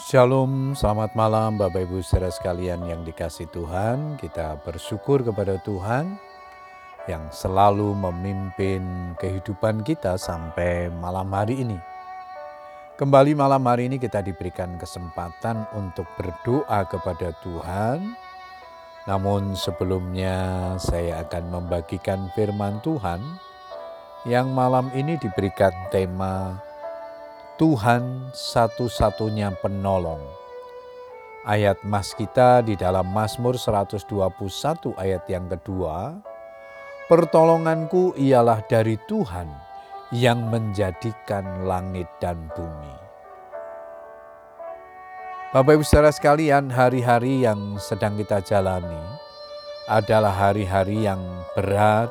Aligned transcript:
Shalom, 0.00 0.72
selamat 0.72 1.12
malam 1.12 1.60
Bapak 1.60 1.84
Ibu 1.84 2.00
saudara 2.00 2.32
sekalian 2.32 2.88
yang 2.88 3.04
dikasih 3.04 3.52
Tuhan. 3.52 4.16
Kita 4.16 4.56
bersyukur 4.64 5.20
kepada 5.20 5.60
Tuhan 5.60 6.16
yang 7.04 7.28
selalu 7.28 7.92
memimpin 7.92 9.12
kehidupan 9.20 9.84
kita 9.84 10.16
sampai 10.16 10.88
malam 10.88 11.28
hari 11.28 11.60
ini. 11.60 11.76
Kembali 12.96 13.36
malam 13.36 13.60
hari 13.68 13.92
ini 13.92 14.00
kita 14.00 14.24
diberikan 14.24 14.80
kesempatan 14.80 15.68
untuk 15.76 16.08
berdoa 16.16 16.80
kepada 16.88 17.36
Tuhan. 17.44 18.00
Namun 19.04 19.52
sebelumnya 19.52 20.80
saya 20.80 21.28
akan 21.28 21.60
membagikan 21.60 22.32
firman 22.32 22.80
Tuhan 22.80 23.20
yang 24.24 24.48
malam 24.48 24.88
ini 24.96 25.20
diberikan 25.20 25.76
tema 25.92 26.69
Tuhan 27.60 28.32
satu-satunya 28.32 29.52
penolong. 29.60 30.24
Ayat 31.44 31.76
mas 31.84 32.16
kita 32.16 32.64
di 32.64 32.72
dalam 32.72 33.04
Mazmur 33.12 33.60
121 33.60 34.96
ayat 34.96 35.28
yang 35.28 35.44
kedua, 35.44 36.24
Pertolonganku 37.04 38.16
ialah 38.16 38.64
dari 38.64 38.96
Tuhan 39.04 39.44
yang 40.08 40.48
menjadikan 40.48 41.68
langit 41.68 42.08
dan 42.16 42.48
bumi. 42.56 42.96
Bapak 45.52 45.76
Ibu 45.76 45.84
saudara 45.84 46.16
sekalian, 46.16 46.72
hari-hari 46.72 47.44
yang 47.44 47.76
sedang 47.76 48.16
kita 48.16 48.40
jalani 48.40 49.04
adalah 49.84 50.32
hari-hari 50.32 51.04
yang 51.04 51.20
berat 51.52 52.08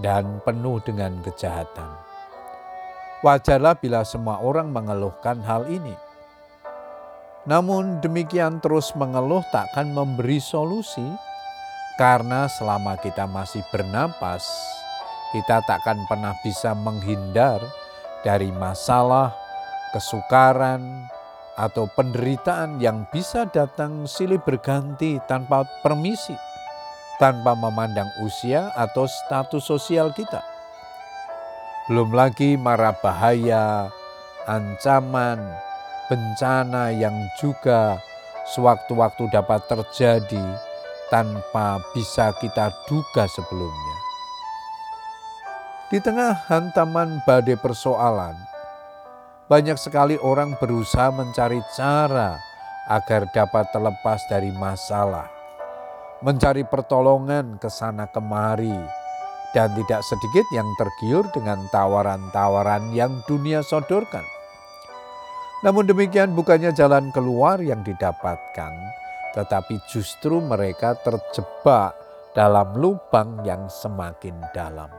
dan 0.00 0.40
penuh 0.48 0.80
dengan 0.80 1.20
kejahatan. 1.20 2.11
Wajarlah 3.22 3.78
bila 3.78 4.02
semua 4.02 4.42
orang 4.42 4.74
mengeluhkan 4.74 5.38
hal 5.46 5.70
ini. 5.70 5.94
Namun 7.46 8.02
demikian 8.02 8.58
terus 8.58 8.90
mengeluh 8.98 9.46
takkan 9.54 9.94
memberi 9.94 10.42
solusi 10.42 11.06
karena 11.94 12.50
selama 12.50 12.98
kita 12.98 13.30
masih 13.30 13.62
bernapas, 13.70 14.42
kita 15.30 15.62
takkan 15.70 16.02
pernah 16.10 16.34
bisa 16.42 16.74
menghindar 16.74 17.62
dari 18.26 18.50
masalah, 18.50 19.30
kesukaran, 19.94 21.06
atau 21.54 21.86
penderitaan 21.94 22.82
yang 22.82 23.06
bisa 23.14 23.46
datang 23.46 24.02
silih 24.02 24.42
berganti 24.42 25.22
tanpa 25.30 25.62
permisi, 25.86 26.34
tanpa 27.22 27.54
memandang 27.54 28.10
usia 28.26 28.74
atau 28.74 29.06
status 29.06 29.62
sosial 29.62 30.10
kita. 30.10 30.51
Belum 31.90 32.14
lagi 32.14 32.54
marah 32.54 32.94
bahaya, 32.94 33.90
ancaman, 34.46 35.42
bencana 36.06 36.94
yang 36.94 37.26
juga 37.42 37.98
sewaktu-waktu 38.54 39.26
dapat 39.34 39.66
terjadi 39.66 40.46
tanpa 41.10 41.82
bisa 41.90 42.30
kita 42.38 42.70
duga 42.86 43.26
sebelumnya. 43.26 43.98
Di 45.90 45.98
tengah 45.98 46.46
hantaman 46.46 47.18
badai 47.26 47.58
persoalan, 47.58 48.38
banyak 49.50 49.74
sekali 49.74 50.14
orang 50.22 50.54
berusaha 50.62 51.10
mencari 51.10 51.66
cara 51.74 52.38
agar 52.86 53.26
dapat 53.34 53.74
terlepas 53.74 54.22
dari 54.30 54.54
masalah, 54.54 55.26
mencari 56.22 56.62
pertolongan 56.62 57.58
ke 57.58 57.66
sana 57.66 58.06
kemari, 58.06 59.01
dan 59.52 59.72
tidak 59.76 60.00
sedikit 60.04 60.44
yang 60.52 60.68
tergiur 60.80 61.28
dengan 61.32 61.68
tawaran-tawaran 61.68 62.92
yang 62.96 63.20
dunia 63.28 63.60
sodorkan. 63.60 64.24
Namun 65.62 65.86
demikian 65.86 66.34
bukannya 66.34 66.74
jalan 66.74 67.14
keluar 67.14 67.62
yang 67.62 67.86
didapatkan, 67.86 68.72
tetapi 69.36 69.78
justru 69.86 70.42
mereka 70.42 70.98
terjebak 71.06 71.94
dalam 72.34 72.74
lubang 72.74 73.44
yang 73.46 73.70
semakin 73.70 74.34
dalam. 74.50 74.90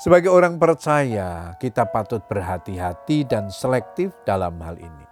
Sebagai 0.00 0.32
orang 0.32 0.56
percaya, 0.58 1.54
kita 1.60 1.86
patut 1.92 2.24
berhati-hati 2.26 3.28
dan 3.28 3.52
selektif 3.52 4.10
dalam 4.24 4.58
hal 4.64 4.80
ini. 4.80 5.06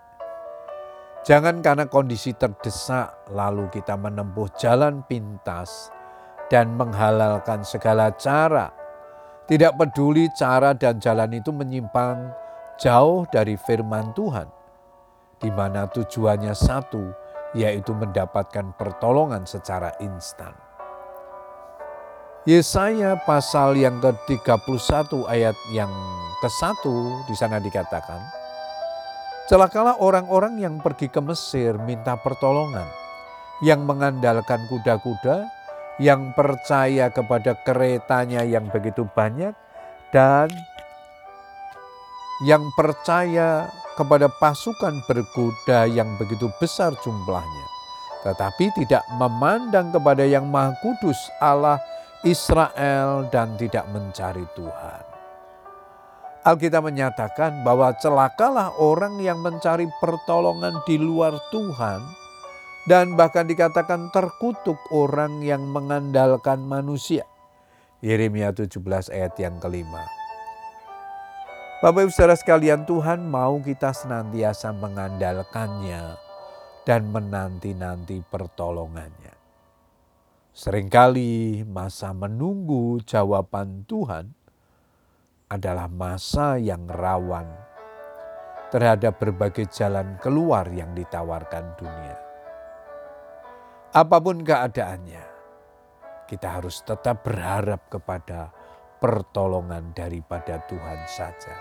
Jangan 1.20 1.60
karena 1.60 1.84
kondisi 1.84 2.32
terdesak, 2.32 3.28
lalu 3.28 3.68
kita 3.68 3.94
menempuh 4.00 4.48
jalan 4.56 5.04
pintas 5.04 5.92
dan 6.50 6.74
menghalalkan 6.74 7.62
segala 7.62 8.10
cara. 8.18 8.74
Tidak 9.46 9.78
peduli 9.78 10.26
cara 10.34 10.74
dan 10.74 10.98
jalan 10.98 11.30
itu 11.34 11.50
menyimpang 11.54 12.30
jauh 12.78 13.26
dari 13.30 13.54
firman 13.54 14.10
Tuhan, 14.14 14.46
di 15.38 15.50
mana 15.50 15.86
tujuannya 15.90 16.54
satu, 16.54 17.10
yaitu 17.54 17.94
mendapatkan 17.94 18.74
pertolongan 18.78 19.46
secara 19.46 19.94
instan. 20.02 20.54
Yesaya 22.48 23.20
pasal 23.28 23.76
yang 23.76 24.00
ke-31 24.00 25.12
ayat 25.28 25.56
yang 25.76 25.92
ke-1 26.40 26.82
di 27.28 27.34
sana 27.36 27.60
dikatakan, 27.60 28.22
Celakalah 29.50 29.98
orang-orang 29.98 30.62
yang 30.62 30.78
pergi 30.78 31.10
ke 31.10 31.18
Mesir 31.20 31.74
minta 31.82 32.14
pertolongan, 32.16 32.86
yang 33.66 33.82
mengandalkan 33.82 34.62
kuda-kuda, 34.70 35.42
yang 36.00 36.32
percaya 36.32 37.12
kepada 37.12 37.54
keretanya 37.60 38.40
yang 38.42 38.66
begitu 38.72 39.04
banyak, 39.12 39.52
dan 40.10 40.48
yang 42.48 42.64
percaya 42.72 43.68
kepada 44.00 44.32
pasukan 44.40 45.04
berkuda 45.04 45.84
yang 45.92 46.08
begitu 46.16 46.48
besar 46.56 46.96
jumlahnya, 47.04 47.66
tetapi 48.24 48.72
tidak 48.80 49.04
memandang 49.20 49.92
kepada 49.92 50.24
yang 50.24 50.48
Maha 50.48 50.72
Kudus 50.80 51.20
Allah 51.36 51.76
Israel 52.24 53.28
dan 53.28 53.60
tidak 53.60 53.84
mencari 53.92 54.48
Tuhan. 54.56 55.04
Alkitab 56.40 56.88
menyatakan 56.88 57.60
bahwa 57.60 57.92
celakalah 58.00 58.72
orang 58.80 59.20
yang 59.20 59.44
mencari 59.44 59.84
pertolongan 60.00 60.80
di 60.88 60.96
luar 60.96 61.36
Tuhan 61.52 62.00
dan 62.88 63.18
bahkan 63.18 63.44
dikatakan 63.44 64.08
terkutuk 64.08 64.80
orang 64.88 65.44
yang 65.44 65.66
mengandalkan 65.68 66.64
manusia. 66.64 67.28
Yeremia 68.00 68.56
17 68.56 68.80
ayat 69.12 69.36
yang 69.36 69.60
kelima. 69.60 70.08
Bapak 71.80 72.08
ibu 72.08 72.12
saudara 72.12 72.36
sekalian 72.36 72.84
Tuhan 72.84 73.24
mau 73.28 73.60
kita 73.60 73.92
senantiasa 73.92 74.72
mengandalkannya 74.72 76.16
dan 76.84 77.08
menanti-nanti 77.08 78.20
pertolongannya. 78.28 79.32
Seringkali 80.52 81.64
masa 81.64 82.12
menunggu 82.12 83.00
jawaban 83.04 83.88
Tuhan 83.88 84.32
adalah 85.48 85.88
masa 85.88 86.60
yang 86.60 86.84
rawan 86.84 87.48
terhadap 88.68 89.16
berbagai 89.16 89.66
jalan 89.72 90.20
keluar 90.20 90.68
yang 90.68 90.92
ditawarkan 90.92 91.80
dunia. 91.80 92.29
Apa 93.90 94.22
pun 94.22 94.46
keadaannya, 94.46 95.24
kita 96.30 96.62
harus 96.62 96.78
tetap 96.86 97.26
berharap 97.26 97.90
kepada 97.90 98.54
pertolongan 99.02 99.90
daripada 99.90 100.62
Tuhan 100.70 101.00
saja. 101.10 101.54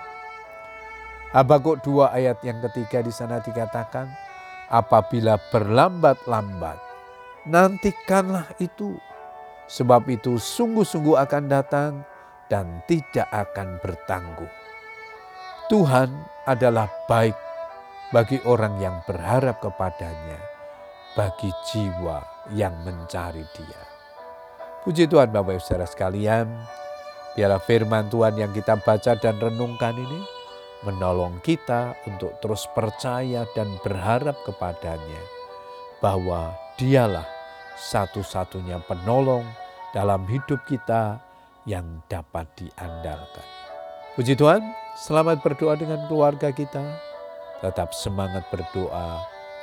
Habakuk 1.34 1.81
2 1.81 2.13
ayat 2.13 2.38
yang 2.45 2.62
ketiga 2.69 3.01
di 3.01 3.09
sana 3.09 3.41
dikatakan, 3.41 4.13
apabila 4.69 5.41
berlambat-lambat 5.50 6.78
nantikanlah 7.50 8.45
itu. 8.62 8.94
Sebab 9.66 10.06
itu 10.13 10.38
sungguh-sungguh 10.38 11.18
akan 11.18 11.50
datang 11.50 12.06
dan 12.45 12.85
tidak 12.85 13.25
akan 13.34 13.81
bertangguh. 13.81 14.53
Tuhan 15.66 16.13
adalah 16.45 16.89
baik 17.09 17.38
bagi 18.13 18.38
orang 18.45 18.77
yang 18.77 19.01
berharap 19.06 19.62
kepadanya, 19.62 20.38
bagi 21.17 21.50
jiwa 21.69 22.21
yang 22.53 22.73
mencari 22.85 23.45
dia. 23.56 23.81
Puji 24.85 25.09
Tuhan 25.09 25.29
Bapak 25.29 25.59
Ibu 25.59 25.63
Saudara 25.63 25.88
sekalian, 25.89 26.47
biarlah 27.33 27.61
firman 27.61 28.07
Tuhan 28.07 28.38
yang 28.38 28.51
kita 28.56 28.79
baca 28.79 29.17
dan 29.17 29.35
renungkan 29.38 29.97
ini 29.97 30.21
menolong 30.88 31.44
kita 31.44 31.97
untuk 32.07 32.39
terus 32.39 32.63
percaya 32.71 33.44
dan 33.51 33.67
berharap 33.83 34.39
kepadanya 34.47 35.21
bahwa 36.00 36.56
dialah 36.79 37.27
satu-satunya 37.75 38.79
penolong 38.88 39.44
dalam 39.91 40.23
hidup 40.27 40.63
kita 40.63 41.19
yang 41.67 42.00
dapat 42.07 42.47
diandalkan. 42.55 43.45
Puji 44.15 44.35
Tuhan, 44.39 44.63
selamat 45.00 45.44
berdoa 45.44 45.75
dengan 45.75 46.07
keluarga 46.07 46.51
kita. 46.51 46.83
Tetap 47.59 47.91
semangat 47.91 48.47
berdoa. 48.47 49.38